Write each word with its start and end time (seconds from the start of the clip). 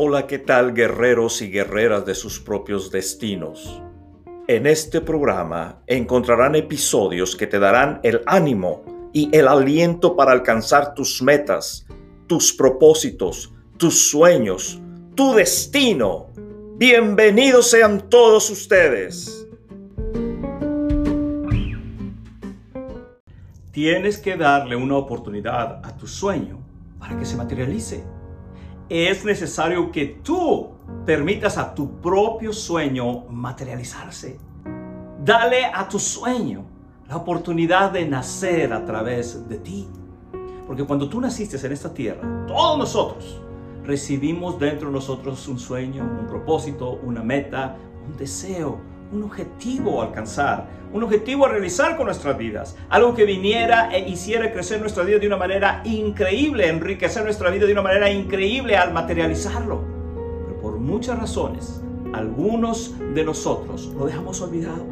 Hola, 0.00 0.28
¿qué 0.28 0.38
tal 0.38 0.74
guerreros 0.74 1.42
y 1.42 1.50
guerreras 1.50 2.06
de 2.06 2.14
sus 2.14 2.38
propios 2.38 2.92
destinos? 2.92 3.82
En 4.46 4.68
este 4.68 5.00
programa 5.00 5.82
encontrarán 5.88 6.54
episodios 6.54 7.34
que 7.34 7.48
te 7.48 7.58
darán 7.58 7.98
el 8.04 8.22
ánimo 8.26 9.10
y 9.12 9.28
el 9.36 9.48
aliento 9.48 10.14
para 10.14 10.30
alcanzar 10.30 10.94
tus 10.94 11.20
metas, 11.20 11.84
tus 12.28 12.52
propósitos, 12.52 13.52
tus 13.76 14.08
sueños, 14.08 14.80
tu 15.16 15.34
destino. 15.34 16.28
Bienvenidos 16.76 17.68
sean 17.68 18.08
todos 18.08 18.50
ustedes. 18.50 19.48
Tienes 23.72 24.18
que 24.18 24.36
darle 24.36 24.76
una 24.76 24.96
oportunidad 24.96 25.84
a 25.84 25.96
tu 25.96 26.06
sueño 26.06 26.64
para 27.00 27.18
que 27.18 27.24
se 27.24 27.36
materialice 27.36 28.04
es 28.88 29.24
necesario 29.24 29.90
que 29.90 30.06
tú 30.06 30.70
permitas 31.04 31.58
a 31.58 31.74
tu 31.74 32.00
propio 32.00 32.52
sueño 32.52 33.24
materializarse. 33.28 34.38
Dale 35.24 35.66
a 35.66 35.88
tu 35.88 35.98
sueño 35.98 36.64
la 37.08 37.16
oportunidad 37.16 37.90
de 37.90 38.06
nacer 38.06 38.72
a 38.72 38.84
través 38.84 39.48
de 39.48 39.58
ti. 39.58 39.88
Porque 40.66 40.84
cuando 40.84 41.08
tú 41.08 41.20
naciste 41.20 41.64
en 41.66 41.72
esta 41.72 41.92
tierra, 41.92 42.46
todos 42.46 42.78
nosotros 42.78 43.40
recibimos 43.84 44.58
dentro 44.58 44.88
de 44.88 44.94
nosotros 44.94 45.48
un 45.48 45.58
sueño, 45.58 46.04
un 46.04 46.26
propósito, 46.26 47.00
una 47.02 47.22
meta, 47.22 47.76
un 48.06 48.16
deseo, 48.16 48.78
un 49.12 49.22
objetivo 49.24 50.02
a 50.02 50.06
alcanzar, 50.06 50.66
un 50.92 51.02
objetivo 51.02 51.46
a 51.46 51.48
realizar 51.48 51.96
con 51.96 52.06
nuestras 52.06 52.36
vidas, 52.36 52.76
algo 52.88 53.14
que 53.14 53.24
viniera 53.24 53.90
e 53.92 54.08
hiciera 54.08 54.52
crecer 54.52 54.80
nuestra 54.80 55.02
vida 55.02 55.18
de 55.18 55.26
una 55.26 55.36
manera 55.36 55.82
increíble, 55.84 56.68
enriquecer 56.68 57.24
nuestra 57.24 57.50
vida 57.50 57.66
de 57.66 57.72
una 57.72 57.82
manera 57.82 58.10
increíble 58.10 58.76
al 58.76 58.92
materializarlo. 58.92 59.82
Pero 60.46 60.60
por 60.60 60.78
muchas 60.78 61.18
razones, 61.18 61.82
algunos 62.12 62.94
de 63.14 63.24
nosotros 63.24 63.86
lo 63.96 64.06
dejamos 64.06 64.40
olvidado. 64.40 64.84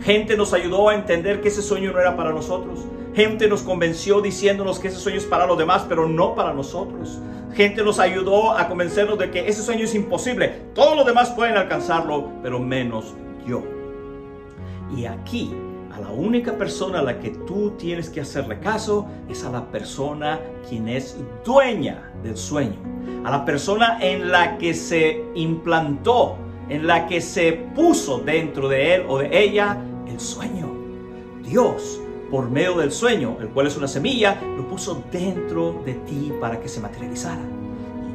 Gente 0.00 0.36
nos 0.36 0.52
ayudó 0.52 0.88
a 0.88 0.94
entender 0.94 1.40
que 1.40 1.48
ese 1.48 1.62
sueño 1.62 1.92
no 1.92 2.00
era 2.00 2.16
para 2.16 2.30
nosotros. 2.30 2.80
Gente 3.14 3.48
nos 3.48 3.62
convenció 3.62 4.20
diciéndonos 4.20 4.78
que 4.78 4.88
ese 4.88 4.98
sueño 4.98 5.18
es 5.18 5.24
para 5.24 5.46
los 5.46 5.56
demás, 5.56 5.86
pero 5.88 6.08
no 6.08 6.34
para 6.34 6.52
nosotros. 6.52 7.20
Gente 7.54 7.84
nos 7.84 8.00
ayudó 8.00 8.50
a 8.50 8.68
convencernos 8.68 9.18
de 9.18 9.30
que 9.30 9.48
ese 9.48 9.62
sueño 9.62 9.84
es 9.84 9.94
imposible. 9.94 10.48
Todos 10.74 10.96
los 10.96 11.06
demás 11.06 11.30
pueden 11.30 11.56
alcanzarlo, 11.56 12.28
pero 12.42 12.58
menos 12.58 13.14
yo. 13.46 13.62
Y 14.96 15.06
aquí, 15.06 15.52
a 15.92 16.00
la 16.00 16.10
única 16.10 16.56
persona 16.58 16.98
a 16.98 17.02
la 17.02 17.20
que 17.20 17.30
tú 17.30 17.72
tienes 17.78 18.10
que 18.10 18.20
hacerle 18.20 18.58
caso 18.58 19.06
es 19.28 19.44
a 19.44 19.50
la 19.50 19.70
persona 19.70 20.40
quien 20.68 20.88
es 20.88 21.16
dueña 21.44 22.12
del 22.22 22.36
sueño, 22.36 22.76
a 23.24 23.30
la 23.30 23.44
persona 23.44 23.98
en 24.00 24.30
la 24.30 24.58
que 24.58 24.74
se 24.74 25.24
implantó, 25.34 26.36
en 26.68 26.86
la 26.86 27.06
que 27.06 27.20
se 27.20 27.52
puso 27.74 28.18
dentro 28.18 28.68
de 28.68 28.96
él 28.96 29.04
o 29.08 29.18
de 29.18 29.28
ella 29.32 29.78
el 30.06 30.18
sueño. 30.18 30.72
Dios, 31.44 32.00
por 32.30 32.50
medio 32.50 32.76
del 32.78 32.90
sueño, 32.90 33.36
el 33.40 33.48
cual 33.48 33.68
es 33.68 33.76
una 33.76 33.86
semilla, 33.86 34.40
lo 34.56 34.66
puso 34.66 35.02
dentro 35.12 35.80
de 35.84 35.94
ti 35.94 36.32
para 36.40 36.58
que 36.60 36.68
se 36.68 36.80
materializara. 36.80 37.42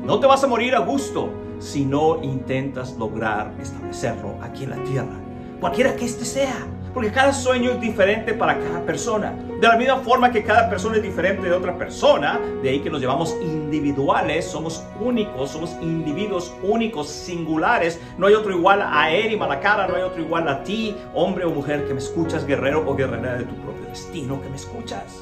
no 0.03 0.19
te 0.19 0.27
vas 0.27 0.43
a 0.43 0.47
morir 0.47 0.75
a 0.75 0.79
gusto 0.79 1.29
si 1.59 1.85
no 1.85 2.23
intentas 2.23 2.97
lograr 2.97 3.53
establecerlo 3.59 4.35
aquí 4.41 4.63
en 4.63 4.69
la 4.71 4.83
tierra 4.83 5.29
cualquiera 5.59 5.95
que 5.95 6.05
éste 6.05 6.25
sea. 6.25 6.65
Porque 6.93 7.11
cada 7.11 7.31
sueño 7.31 7.71
es 7.71 7.81
diferente 7.81 8.33
para 8.33 8.57
cada 8.57 8.83
persona. 8.83 9.31
De 9.61 9.67
la 9.67 9.77
misma 9.77 9.97
forma 9.97 10.31
que 10.31 10.43
cada 10.43 10.67
persona 10.69 10.97
es 10.97 11.03
diferente 11.03 11.47
de 11.47 11.53
otra 11.53 11.77
persona, 11.77 12.39
de 12.63 12.69
ahí 12.69 12.79
que 12.79 12.89
nos 12.89 12.99
llevamos 12.99 13.37
individuales, 13.43 14.45
somos 14.45 14.83
únicos, 14.99 15.51
somos 15.51 15.77
individuos 15.81 16.51
únicos, 16.63 17.07
singulares. 17.07 18.01
No 18.17 18.25
hay 18.25 18.33
otro 18.33 18.51
igual 18.51 18.81
a 18.81 19.15
y 19.15 19.37
Malacara, 19.37 19.87
no 19.87 19.95
hay 19.95 20.01
otro 20.01 20.19
igual 20.19 20.47
a 20.47 20.63
ti, 20.63 20.95
hombre 21.13 21.45
o 21.45 21.51
mujer 21.51 21.87
que 21.87 21.93
me 21.93 21.99
escuchas, 21.99 22.45
guerrero 22.45 22.83
o 22.87 22.95
guerrera 22.95 23.37
de 23.37 23.43
tu 23.43 23.53
propio 23.55 23.85
destino 23.87 24.41
que 24.41 24.49
me 24.49 24.55
escuchas. 24.55 25.21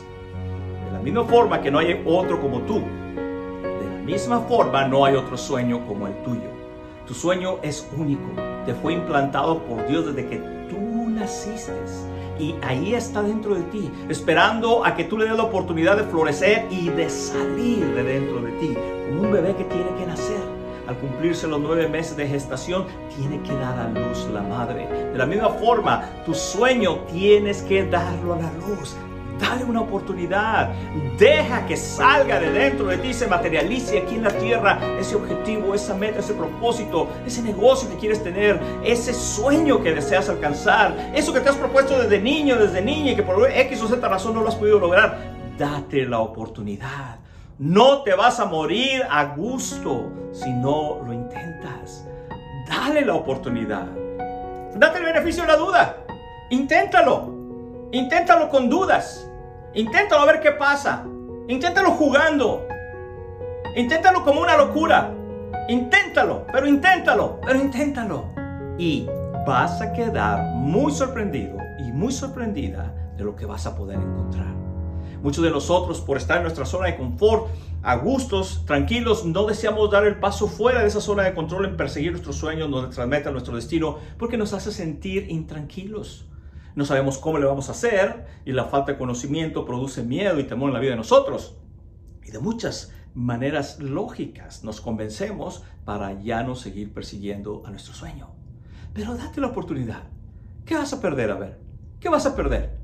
De 0.86 0.94
la 0.94 1.00
misma 1.00 1.26
forma 1.26 1.62
que 1.62 1.70
no 1.70 1.80
hay 1.80 2.02
otro 2.06 2.40
como 2.40 2.62
tú, 2.62 2.82
misma 4.08 4.40
forma 4.40 4.88
no 4.88 5.04
hay 5.04 5.16
otro 5.16 5.36
sueño 5.36 5.86
como 5.86 6.08
el 6.08 6.14
tuyo. 6.24 6.50
Tu 7.06 7.14
sueño 7.14 7.58
es 7.62 7.86
único, 7.98 8.42
te 8.66 8.74
fue 8.74 8.94
implantado 8.94 9.60
por 9.64 9.86
Dios 9.86 10.06
desde 10.06 10.30
que 10.30 10.38
tú 10.70 11.10
naciste. 11.10 11.74
Y 12.40 12.56
ahí 12.62 12.96
está 12.96 13.22
dentro 13.22 13.56
de 13.56 13.64
ti, 13.64 13.92
esperando 14.08 14.86
a 14.86 14.96
que 14.96 15.04
tú 15.04 15.18
le 15.18 15.26
des 15.26 15.36
la 15.36 15.44
oportunidad 15.44 15.98
de 15.98 16.04
florecer 16.04 16.68
y 16.72 16.88
de 16.88 17.10
salir 17.10 17.86
de 17.96 18.04
dentro 18.04 18.40
de 18.40 18.52
ti, 18.54 18.78
como 19.10 19.24
un 19.24 19.32
bebé 19.34 19.54
que 19.58 19.66
tiene 19.66 19.90
que 20.00 20.06
nacer. 20.06 20.40
Al 20.88 20.96
cumplirse 21.00 21.46
los 21.46 21.60
nueve 21.60 21.90
meses 21.90 22.16
de 22.16 22.28
gestación, 22.28 22.86
tiene 23.14 23.42
que 23.42 23.54
dar 23.56 23.78
a 23.78 23.90
luz 23.90 24.26
la 24.34 24.42
madre. 24.42 24.88
De 24.88 25.18
la 25.18 25.26
misma 25.26 25.50
forma, 25.50 26.10
tu 26.26 26.34
sueño 26.34 27.00
tienes 27.12 27.62
que 27.64 27.86
darlo 27.86 28.36
a 28.36 28.38
la 28.38 28.52
luz. 28.54 28.96
Dale 29.40 29.64
una 29.64 29.82
oportunidad. 29.82 30.74
Deja 31.18 31.66
que 31.66 31.78
salga 31.78 32.40
de 32.40 32.52
dentro 32.52 32.88
de 32.88 32.98
ti, 32.98 33.14
se 33.14 33.28
materialice 33.28 34.00
aquí 34.00 34.16
en 34.16 34.24
la 34.24 34.32
tierra 34.32 34.80
ese 35.00 35.16
objetivo, 35.16 35.76
esa 35.76 35.94
meta, 35.94 36.20
ese 36.20 36.34
propósito, 36.34 37.08
ese 37.26 37.42
negocio 37.42 37.90
que 37.90 37.98
quieres 37.98 38.24
tener, 38.24 38.60
ese 38.84 39.14
sueño 39.14 39.82
que 39.82 39.94
deseas 39.94 40.30
alcanzar, 40.30 41.12
eso 41.14 41.34
que 41.34 41.40
te 41.40 41.50
has 41.50 41.56
propuesto 41.56 42.00
desde 42.00 42.20
niño, 42.20 42.58
desde 42.58 42.82
niña 42.82 43.12
y 43.12 43.16
que 43.16 43.24
por 43.24 43.50
X 43.50 43.82
o 43.82 43.88
Z 43.88 44.08
razón 44.08 44.34
no 44.34 44.42
lo 44.42 44.50
has 44.50 44.56
podido 44.56 44.80
lograr. 44.80 45.18
Date 45.58 46.06
la 46.06 46.20
oportunidad. 46.20 47.18
No 47.60 48.04
te 48.04 48.14
vas 48.14 48.40
a 48.40 48.46
morir 48.46 49.04
a 49.10 49.36
gusto 49.36 50.12
si 50.32 50.52
no 50.52 51.02
lo 51.06 51.14
intentas. 51.14 52.06
Dale 52.68 53.04
la 53.04 53.16
oportunidad. 53.16 53.88
Date 54.76 55.00
el 55.00 55.06
beneficio 55.06 55.44
de 55.44 55.48
la 55.48 55.56
duda. 55.56 55.98
Inténtalo. 56.52 57.37
Inténtalo 57.92 58.50
con 58.50 58.70
dudas. 58.70 59.32
Inténtalo 59.74 60.22
a 60.22 60.26
ver 60.26 60.42
qué 60.42 60.52
pasa. 60.52 61.06
Inténtalo 61.48 61.92
jugando. 61.92 62.68
Inténtalo 63.78 64.26
como 64.26 64.42
una 64.42 64.58
locura. 64.58 65.14
Inténtalo, 65.70 66.46
pero 66.52 66.68
inténtalo, 66.68 67.40
pero 67.46 67.62
inténtalo. 67.62 68.26
Y 68.78 69.08
vas 69.46 69.82
a 69.82 69.94
quedar 69.94 70.54
muy 70.56 70.92
sorprendido 70.92 71.58
y 71.80 71.94
muy 71.94 72.12
sorprendida 72.12 72.94
de 73.16 73.24
lo 73.24 73.38
que 73.38 73.46
vas 73.46 73.66
a 73.66 73.78
poder 73.78 73.98
encontrar. 73.98 74.54
Muchos 75.22 75.44
de 75.44 75.50
nosotros, 75.50 76.02
por 76.02 76.18
estar 76.18 76.38
en 76.38 76.44
nuestra 76.44 76.66
zona 76.66 76.88
de 76.88 76.98
confort, 76.98 77.48
a 77.84 77.96
gustos, 77.96 78.66
tranquilos, 78.66 79.26
no 79.26 79.46
deseamos 79.46 79.90
dar 79.90 80.06
el 80.06 80.20
paso 80.20 80.48
fuera 80.48 80.82
de 80.82 80.88
esa 80.88 81.00
zona 81.00 81.24
de 81.24 81.34
control 81.34 81.66
en 81.66 81.78
perseguir 81.78 82.12
nuestros 82.12 82.36
sueños, 82.36 82.70
nuestra 82.70 83.06
meta, 83.08 83.32
nuestro 83.32 83.56
destino, 83.56 83.98
porque 84.18 84.38
nos 84.38 84.52
hace 84.52 84.74
sentir 84.74 85.28
intranquilos 85.30 86.28
no 86.78 86.86
sabemos 86.86 87.18
cómo 87.18 87.40
le 87.40 87.48
vamos 87.48 87.70
a 87.70 87.72
hacer 87.72 88.28
y 88.46 88.52
la 88.52 88.66
falta 88.66 88.92
de 88.92 89.00
conocimiento 89.00 89.66
produce 89.66 90.04
miedo 90.04 90.40
y 90.40 90.44
temor 90.44 90.70
en 90.70 90.76
la 90.76 90.80
vida 90.80 90.92
de 90.92 90.98
nosotros. 90.98 91.58
Y 92.24 92.30
de 92.30 92.38
muchas 92.38 92.94
maneras 93.16 93.80
lógicas 93.80 94.64
nos 94.64 94.80
convencemos 94.80 95.64
para 95.86 96.22
ya 96.22 96.44
no 96.44 96.54
seguir 96.54 96.94
persiguiendo 96.94 97.64
a 97.66 97.72
nuestro 97.72 97.96
sueño. 97.96 98.30
Pero 98.94 99.16
date 99.16 99.42
la 99.42 99.48
oportunidad. 99.48 100.04
¿Qué 100.68 100.76
vas 100.76 100.94
a 100.94 101.02
perder? 101.02 101.32
A 101.32 101.40
ver, 101.40 101.58
¿qué 102.00 102.10
vas 102.10 102.28
a 102.28 102.36
perder? 102.36 102.78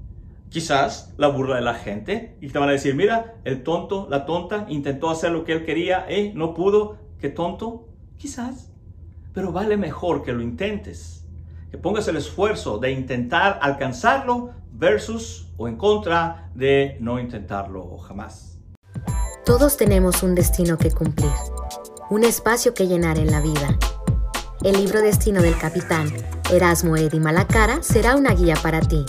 Quizás 0.50 1.14
la 1.18 1.28
burla 1.28 1.58
de 1.58 1.62
la 1.62 1.76
gente 1.76 2.36
y 2.42 2.50
te 2.50 2.58
van 2.58 2.70
a 2.70 2.72
decir, 2.72 2.96
mira, 2.96 3.36
el 3.44 3.62
tonto, 3.62 4.08
la 4.10 4.26
tonta, 4.26 4.66
intentó 4.70 5.12
hacer 5.12 5.32
lo 5.32 5.44
que 5.44 5.54
él 5.54 5.66
quería, 5.66 6.04
eh, 6.10 6.32
no 6.34 6.56
pudo, 6.56 6.98
qué 7.20 7.30
tonto. 7.30 7.88
Quizás, 8.18 8.72
pero 9.36 9.52
vale 9.52 9.78
mejor 9.78 10.24
que 10.24 10.34
lo 10.34 10.42
intentes 10.42 11.23
que 11.74 11.80
pongas 11.80 12.08
el 12.08 12.18
esfuerzo 12.18 12.78
de 12.78 12.92
intentar 12.92 13.58
alcanzarlo 13.60 14.52
versus 14.74 15.48
o 15.58 15.68
en 15.68 15.76
contra 15.76 16.52
de 16.54 16.98
no 17.00 17.20
intentarlo 17.20 17.98
jamás. 17.98 18.60
Todos 19.44 19.76
tenemos 19.76 20.22
un 20.22 20.36
destino 20.36 20.78
que 20.78 20.92
cumplir, 20.92 21.32
un 22.12 22.26
espacio 22.26 22.76
que 22.76 22.86
llenar 22.86 23.18
en 23.18 23.32
la 23.32 23.42
vida. 23.42 23.76
El 24.64 24.76
libro 24.76 25.02
Destino 25.02 25.42
del 25.42 25.58
capitán 25.58 26.14
Erasmo 26.52 26.96
Eddy 26.96 27.20
Malacara 27.20 27.82
será 27.82 28.18
una 28.18 28.36
guía 28.36 28.56
para 28.62 28.80
ti. 28.80 29.04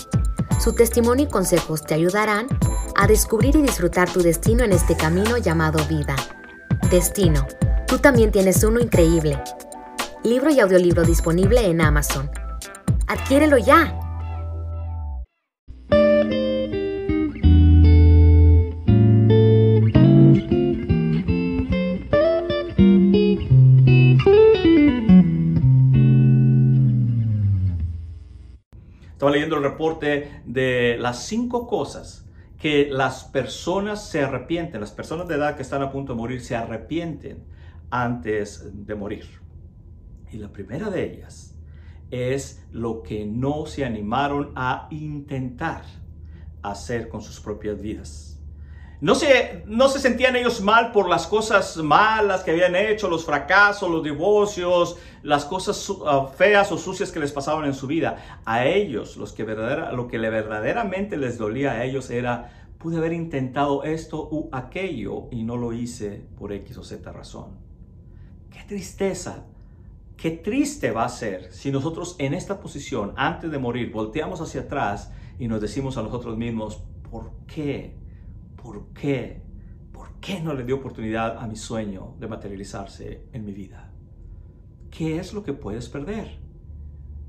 Su 0.59 0.75
testimonio 0.75 1.27
y 1.27 1.29
consejos 1.29 1.85
te 1.85 1.93
ayudarán 1.93 2.47
a 2.97 3.07
descubrir 3.07 3.57
y 3.57 3.61
disfrutar 3.61 4.11
tu 4.11 4.23
destino 4.23 4.65
en 4.65 4.73
este 4.73 4.97
camino 4.97 5.37
llamado 5.37 5.85
vida. 5.87 6.17
Destino, 6.91 7.47
tú 7.87 7.99
también 7.99 8.33
tienes 8.33 8.65
uno 8.65 8.81
increíble. 8.81 9.39
Libro 10.23 10.49
y 10.49 10.61
audiolibro 10.61 11.03
disponible 11.05 11.67
en 11.67 11.83
Amazon. 11.83 12.31
Adquiérelo 13.07 13.59
ya. 13.59 14.01
Estaba 29.13 29.31
leyendo 29.31 29.57
el 29.57 29.63
reporte 29.63 30.43
de 30.45 30.97
las 30.99 31.25
cinco 31.27 31.67
cosas 31.67 32.27
que 32.59 32.89
las 32.91 33.25
personas 33.25 34.09
se 34.09 34.23
arrepienten, 34.23 34.81
las 34.81 34.93
personas 34.93 35.29
de 35.29 35.35
edad 35.35 35.57
que 35.57 35.63
están 35.63 35.83
a 35.83 35.91
punto 35.91 36.13
de 36.15 36.19
morir 36.19 36.41
se 36.41 36.57
arrepienten 36.57 37.45
antes 37.91 38.87
de 38.87 38.95
morir. 38.95 39.27
Y 40.33 40.39
la 40.39 40.49
primera 40.49 40.91
de 40.91 41.05
ellas 41.05 41.54
es 42.15 42.65
lo 42.73 43.03
que 43.03 43.27
no 43.27 43.67
se 43.67 43.85
animaron 43.85 44.53
a 44.57 44.89
intentar 44.91 45.85
hacer 46.63 47.09
con 47.09 47.23
sus 47.23 47.41
propias 47.41 47.81
vidas. 47.81 48.35
No 49.01 49.15
se, 49.15 49.65
no 49.67 49.89
se 49.89 49.99
sentían 49.99 50.35
ellos 50.35 50.63
mal 50.63 50.91
por 50.93 51.11
las 51.11 51.27
cosas 51.27 51.77
malas 51.77 52.43
que 52.43 52.53
habían 52.53 52.75
hecho, 52.75 53.09
los 53.09 53.27
fracasos, 53.27 53.91
los 53.91 54.03
divorcios, 54.03 54.97
las 55.23 55.45
cosas 55.45 55.91
uh, 55.91 56.29
feas 56.35 56.73
o 56.73 56.79
sucias 56.79 57.13
que 57.13 57.21
les 57.21 57.33
pasaban 57.33 57.67
en 57.67 57.75
su 57.75 57.87
vida. 57.87 58.41
A 58.47 58.65
ellos, 58.65 59.19
los 59.19 59.33
que 59.33 59.45
verdadera, 59.45 59.93
lo 59.93 60.09
que 60.09 60.19
verdaderamente 60.19 61.19
les 61.19 61.37
dolía 61.37 61.73
a 61.73 61.85
ellos 61.85 62.09
era, 62.09 62.67
pude 62.79 62.97
haber 62.97 63.13
intentado 63.13 63.83
esto 63.83 64.29
u 64.31 64.49
aquello 64.53 65.29
y 65.31 65.43
no 65.43 65.57
lo 65.57 65.73
hice 65.73 66.25
por 66.39 66.53
X 66.53 66.79
o 66.79 66.85
Z 66.85 67.13
razón. 67.13 67.59
Qué 68.51 68.63
tristeza, 68.67 69.45
qué 70.17 70.31
triste 70.31 70.91
va 70.91 71.05
a 71.05 71.09
ser 71.09 71.53
si 71.53 71.71
nosotros 71.71 72.17
en 72.19 72.35
esta 72.35 72.61
posición, 72.61 73.13
antes 73.17 73.51
de 73.51 73.59
morir, 73.59 73.93
volteamos 73.93 74.41
hacia 74.41 74.63
atrás 74.63 75.13
y 75.39 75.49
nos 75.49 75.61
decimos 75.61 75.97
a 75.97 76.03
nosotros 76.03 76.37
mismos, 76.37 76.83
¿por 77.11 77.33
qué? 77.47 77.97
¿Por 78.57 78.93
qué? 78.93 79.43
¿Por 79.93 80.21
qué 80.21 80.41
no 80.41 80.55
le 80.55 80.65
dio 80.65 80.77
oportunidad 80.77 81.39
a 81.39 81.47
mi 81.47 81.57
sueño 81.57 82.15
de 82.19 82.29
materializarse 82.29 83.27
en 83.33 83.45
mi 83.45 83.53
vida? 83.53 83.93
¿Qué 84.91 85.19
es 85.19 85.33
lo 85.35 85.43
que 85.43 85.53
puedes 85.53 85.89
perder? 85.89 86.39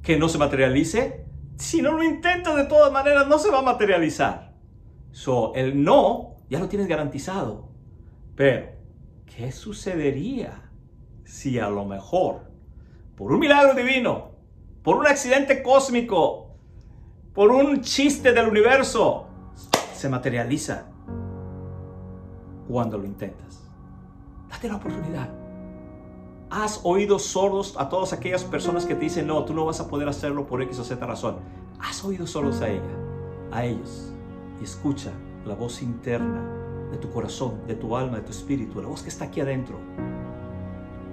¿Que 0.01 0.17
no 0.17 0.29
se 0.29 0.37
materialice? 0.37 1.25
Si 1.57 1.81
no 1.81 1.93
lo 1.93 2.03
intentas 2.03 2.55
de 2.55 2.65
todas 2.65 2.91
maneras, 2.91 3.27
no 3.27 3.39
se 3.39 3.49
va 3.49 3.59
a 3.59 3.63
materializar. 3.63 4.53
So, 5.11 5.53
el 5.55 5.83
no 5.83 6.35
ya 6.49 6.59
lo 6.59 6.67
tienes 6.69 6.87
garantizado. 6.87 7.69
Pero, 8.35 8.67
¿qué 9.25 9.51
sucedería 9.51 10.69
si 11.23 11.57
a 11.57 11.69
lo 11.69 11.85
mejor, 11.85 12.51
por 13.15 13.31
un 13.31 13.39
milagro 13.39 13.73
divino, 13.73 14.31
por 14.83 14.97
un 14.97 15.07
accidente 15.07 15.63
cósmico, 15.63 16.51
por 17.33 17.51
un 17.51 17.81
chiste 17.81 18.33
del 18.33 18.47
universo, 18.47 19.27
se 19.93 20.09
materializa 20.09 20.85
cuando 22.67 22.97
lo 22.97 23.05
intentas. 23.05 23.69
Date 24.49 24.67
la 24.67 24.75
oportunidad. 24.75 25.29
Has 26.49 26.81
oído 26.83 27.19
sordos 27.19 27.75
a 27.77 27.89
todas 27.89 28.13
aquellas 28.13 28.43
personas 28.43 28.85
que 28.85 28.95
te 28.95 29.01
dicen, 29.01 29.27
no, 29.27 29.43
tú 29.45 29.53
no 29.53 29.65
vas 29.65 29.79
a 29.79 29.87
poder 29.87 30.07
hacerlo 30.07 30.45
por 30.45 30.61
X 30.61 30.79
o 30.79 30.83
Z 30.83 31.05
razón. 31.05 31.37
Has 31.79 32.03
oído 32.05 32.27
sordos 32.27 32.61
a 32.61 32.69
ella, 32.69 32.83
a 33.51 33.65
ellos. 33.65 34.13
Y 34.61 34.63
escucha 34.63 35.11
la 35.45 35.55
voz 35.55 35.81
interna 35.81 36.41
de 36.91 36.97
tu 36.97 37.09
corazón, 37.09 37.65
de 37.67 37.75
tu 37.75 37.97
alma, 37.97 38.17
de 38.17 38.23
tu 38.23 38.31
espíritu, 38.31 38.81
la 38.81 38.87
voz 38.87 39.01
que 39.01 39.09
está 39.09 39.25
aquí 39.25 39.41
adentro. 39.41 39.79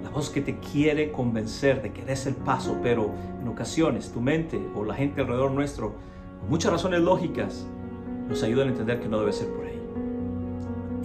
La 0.03 0.09
voz 0.09 0.29
que 0.29 0.41
te 0.41 0.59
quiere 0.59 1.11
convencer 1.11 1.81
de 1.81 1.91
que 1.91 2.03
des 2.03 2.27
el 2.27 2.35
paso, 2.35 2.77
pero 2.83 3.09
en 3.41 3.47
ocasiones 3.47 4.11
tu 4.11 4.21
mente 4.21 4.61
o 4.75 4.83
la 4.83 4.93
gente 4.93 5.21
alrededor 5.21 5.51
nuestro, 5.51 5.93
con 6.39 6.49
muchas 6.49 6.71
razones 6.71 7.01
lógicas, 7.01 7.65
nos 8.27 8.43
ayudan 8.43 8.67
a 8.67 8.71
entender 8.71 8.99
que 8.99 9.07
no 9.07 9.19
debe 9.19 9.33
ser 9.33 9.47
por 9.47 9.65
ahí 9.65 9.73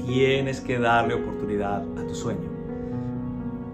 tienes 0.08 0.62
que 0.62 0.78
darle 0.78 1.14
oportunidad 1.14 1.82
a 1.98 2.06
tu 2.06 2.14
sueño. 2.14 2.48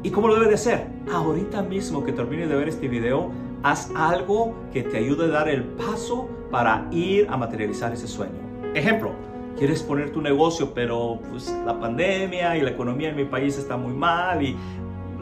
¿Y 0.02 0.10
cómo 0.10 0.26
lo 0.26 0.34
debe 0.34 0.50
de 0.50 0.56
ser? 0.56 0.88
Ahorita 1.10 1.62
mismo 1.62 2.04
que 2.04 2.12
termines 2.12 2.48
de 2.48 2.56
ver 2.56 2.68
este 2.68 2.88
video, 2.88 3.30
haz 3.62 3.90
algo 3.94 4.52
que 4.72 4.82
te 4.82 4.98
ayude 4.98 5.26
a 5.26 5.28
dar 5.28 5.48
el 5.48 5.62
paso 5.62 6.28
para 6.50 6.88
ir 6.90 7.28
a 7.30 7.36
materializar 7.36 7.92
ese 7.92 8.08
sueño. 8.08 8.34
Ejemplo, 8.74 9.12
quieres 9.56 9.82
poner 9.84 10.10
tu 10.12 10.20
negocio, 10.20 10.74
pero 10.74 11.20
pues 11.30 11.54
la 11.64 11.78
pandemia 11.78 12.56
y 12.56 12.62
la 12.62 12.70
economía 12.70 13.10
en 13.10 13.16
mi 13.16 13.24
país 13.24 13.56
está 13.56 13.76
muy 13.76 13.94
mal 13.94 14.42
y 14.42 14.56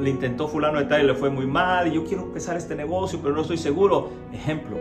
le 0.02 0.10
intentó 0.10 0.48
fulano 0.48 0.78
de 0.78 0.86
tal 0.86 1.04
y 1.04 1.06
le 1.06 1.14
fue 1.14 1.30
muy 1.30 1.46
mal 1.46 1.86
y 1.86 1.94
yo 1.94 2.04
quiero 2.04 2.24
empezar 2.24 2.56
este 2.56 2.74
negocio, 2.74 3.20
pero 3.22 3.34
no 3.34 3.42
estoy 3.42 3.56
seguro. 3.56 4.10
Ejemplo, 4.32 4.76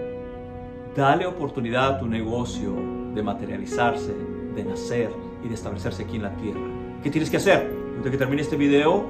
dale 0.96 1.28
oportunidad 1.28 1.96
a 1.96 2.00
tu 2.00 2.08
negocio 2.08 2.74
de 3.14 3.22
materializarse, 3.22 4.14
de 4.56 4.64
nacer 4.64 5.12
y 5.44 5.48
de 5.48 5.54
establecerse 5.54 6.04
aquí 6.04 6.16
en 6.16 6.24
la 6.24 6.36
tierra. 6.38 6.60
¿Qué 7.04 7.12
tienes 7.12 7.30
que 7.30 7.38
hacer? 7.38 7.72
Desde 7.98 8.12
que 8.12 8.18
termine 8.18 8.42
este 8.42 8.56
video, 8.56 9.06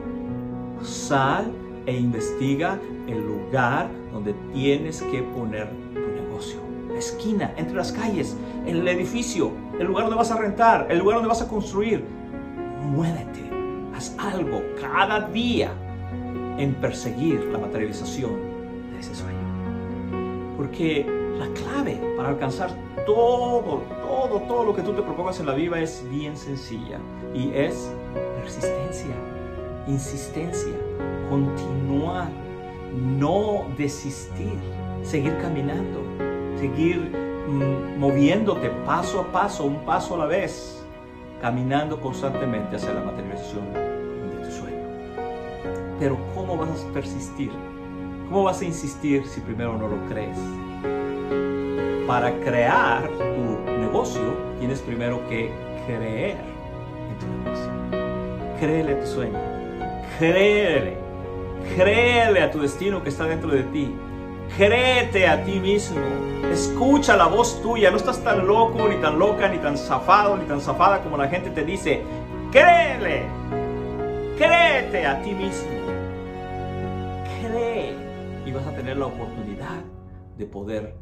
sal 0.84 1.52
e 1.86 1.98
investiga 1.98 2.78
el 3.08 3.26
lugar 3.26 3.90
donde 4.12 4.34
tienes 4.54 5.02
que 5.04 5.24
poner 5.24 5.70
tu 5.94 6.00
negocio. 6.00 6.60
La 6.92 7.00
esquina, 7.00 7.54
entre 7.56 7.76
las 7.76 7.94
calles, 7.94 8.36
el 8.66 8.86
edificio, 8.86 9.52
el 9.80 9.88
lugar 9.88 10.04
donde 10.04 10.18
vas 10.18 10.32
a 10.32 10.38
rentar, 10.38 10.88
el 10.90 11.00
lugar 11.00 11.16
donde 11.16 11.30
vas 11.30 11.42
a 11.42 11.48
construir. 11.48 12.04
Muévete, 12.84 13.50
haz 13.96 14.14
algo 14.20 14.62
cada 14.82 15.30
día 15.30 15.72
en 16.58 16.74
perseguir 16.76 17.44
la 17.52 17.58
materialización 17.58 18.32
de 18.94 19.00
ese 19.00 19.16
sueño. 19.16 19.40
Porque 20.58 21.06
la 21.38 21.48
clave 21.54 22.00
para 22.16 22.30
alcanzar 22.30 22.72
todo, 23.06 23.82
todo, 24.02 24.42
todo 24.42 24.64
lo 24.64 24.76
que 24.76 24.82
tú 24.82 24.94
te 24.94 25.02
propongas 25.02 25.40
en 25.40 25.48
la 25.48 25.54
vida 25.54 25.80
es 25.80 26.06
bien 26.10 26.38
sencilla 26.38 27.00
y 27.34 27.52
es 27.54 27.92
persistencia, 28.36 29.16
insistencia, 29.88 30.74
continuar, 31.30 32.30
no 33.18 33.66
desistir, 33.78 34.54
seguir 35.04 35.36
caminando, 35.38 36.02
seguir 36.60 37.12
mm, 37.48 38.00
moviéndote 38.00 38.70
paso 38.86 39.22
a 39.22 39.32
paso, 39.32 39.66
un 39.66 39.86
paso 39.86 40.16
a 40.16 40.20
la 40.20 40.26
vez, 40.26 40.86
caminando 41.42 42.00
constantemente 42.00 42.76
hacia 42.76 42.94
la 42.94 43.02
materialización. 43.02 43.81
Pero 46.02 46.18
¿cómo 46.36 46.58
vas 46.58 46.84
a 46.84 46.94
persistir? 46.94 47.52
¿Cómo 48.28 48.44
vas 48.44 48.60
a 48.60 48.66
insistir 48.66 49.26
si 49.26 49.40
primero 49.40 49.78
no 49.78 49.88
lo 49.88 50.06
crees? 50.10 50.38
para 52.08 52.34
crear 52.42 53.08
tu 53.08 53.72
negocio, 53.80 54.36
tienes 54.60 54.82
primero 54.82 55.22
que 55.30 55.50
creer 55.86 56.36
en 57.08 57.20
tu 57.20 57.28
negocio. 57.44 57.72
Créele 58.60 58.94
a 58.94 59.00
tu 59.00 59.08
sueño. 59.08 59.40
Créele. 60.18 60.98
Créele 61.78 62.42
a 62.42 62.52
tu 62.52 62.60
destino 62.60 63.02
que 63.02 63.08
está 63.08 63.24
dentro 63.24 63.52
de 63.52 63.64
ti. 63.64 63.96
Créete 64.58 65.26
a 65.26 65.42
ti 65.46 65.58
mismo. 65.62 66.02
Escucha 66.52 67.16
la 67.16 67.28
voz 67.28 67.62
tuya. 67.62 67.92
No 67.92 67.96
estás 67.96 68.22
tan 68.22 68.46
loco, 68.46 68.90
ni 68.90 68.96
tan 68.96 69.18
loca, 69.18 69.48
ni 69.48 69.60
tan 69.60 69.78
zafado, 69.78 70.36
ni 70.36 70.44
tan 70.44 70.60
zafada 70.60 71.02
como 71.02 71.16
la 71.16 71.30
gente 71.30 71.50
te 71.52 71.64
dice. 71.64 72.02
Créele. 72.52 73.24
Créete 74.38 75.06
a 75.06 75.22
ti 75.22 75.34
mismo. 75.34 75.81
Cree. 77.42 77.94
Y 78.46 78.52
vas 78.52 78.66
a 78.68 78.72
tener 78.72 78.98
la 78.98 79.08
oportunidad 79.08 79.82
de 80.38 80.46
poder 80.46 80.96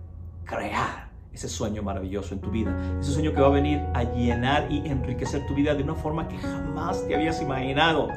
crear 0.45 1.09
ese 1.33 1.47
sueño 1.47 1.83
maravilloso 1.83 2.33
en 2.33 2.41
tu 2.41 2.49
vida. 2.49 2.75
Ese 2.99 3.11
sueño 3.11 3.33
que 3.33 3.41
va 3.41 3.47
a 3.47 3.51
venir 3.51 3.81
a 3.93 4.03
llenar 4.03 4.71
y 4.71 4.87
enriquecer 4.87 5.45
tu 5.47 5.53
vida 5.53 5.75
de 5.75 5.83
una 5.83 5.95
forma 5.95 6.27
que 6.27 6.37
jamás 6.37 7.07
te 7.07 7.15
habías 7.15 7.41
imaginado. 7.41 8.09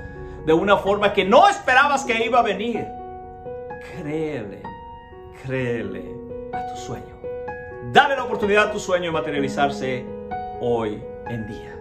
De 0.47 0.53
una 0.53 0.77
forma 0.77 1.13
que 1.13 1.25
no 1.25 1.49
esperabas 1.49 2.05
que 2.05 2.25
iba 2.25 2.41
a 2.41 2.43
venir. 2.43 2.87
Créele, 3.93 4.63
créele 5.45 6.15
a 6.53 6.67
tu 6.73 6.81
sueño. 6.81 7.21
Dale 7.93 8.17
la 8.17 8.25
oportunidad 8.25 8.69
a 8.69 8.73
tu 8.73 8.79
sueño 8.79 9.07
de 9.07 9.13
materializarse 9.13 10.05
hoy 10.61 11.03
en 11.29 11.47
día. 11.47 11.79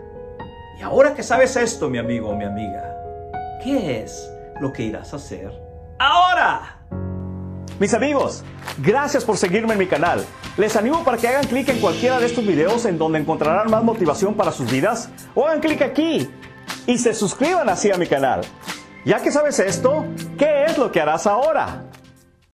Y 0.79 0.81
ahora 0.81 1.13
que 1.13 1.23
sabes 1.23 1.55
esto, 1.55 1.89
mi 1.89 1.99
amigo 1.99 2.29
o 2.29 2.35
mi 2.35 2.43
amiga, 2.43 2.97
¿qué 3.63 4.01
es 4.01 4.31
lo 4.59 4.73
que 4.73 4.83
irás 4.83 5.13
a 5.13 5.17
hacer 5.17 5.70
Mis 7.79 7.93
amigos, 7.93 8.43
gracias 8.77 9.25
por 9.25 9.37
seguirme 9.37 9.73
en 9.73 9.79
mi 9.79 9.87
canal. 9.87 10.25
Les 10.57 10.75
animo 10.75 11.03
para 11.03 11.17
que 11.17 11.27
hagan 11.27 11.47
clic 11.47 11.69
en 11.69 11.79
cualquiera 11.79 12.19
de 12.19 12.25
estos 12.27 12.45
videos 12.45 12.85
en 12.85 12.97
donde 12.97 13.19
encontrarán 13.19 13.71
más 13.71 13.83
motivación 13.83 14.35
para 14.35 14.51
sus 14.51 14.71
vidas 14.71 15.09
o 15.33 15.47
hagan 15.47 15.61
clic 15.61 15.81
aquí 15.81 16.29
y 16.85 16.97
se 16.97 17.13
suscriban 17.13 17.69
así 17.69 17.91
a 17.91 17.97
mi 17.97 18.07
canal. 18.07 18.41
Ya 19.05 19.19
que 19.21 19.31
sabes 19.31 19.59
esto, 19.59 20.05
¿qué 20.37 20.65
es 20.65 20.77
lo 20.77 20.91
que 20.91 21.01
harás 21.01 21.25
ahora? 21.25 21.90